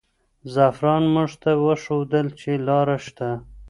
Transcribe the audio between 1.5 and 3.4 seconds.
وښودل چې لاره شته.